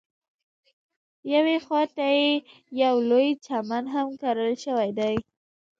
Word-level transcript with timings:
یوې 1.33 1.57
خواته 1.65 2.05
یې 2.17 2.29
یو 2.83 2.95
لوی 3.09 3.29
چمن 3.45 3.83
هم 3.93 4.07
کرل 4.21 4.53
شوی 4.63 4.89
دی. 4.99 5.15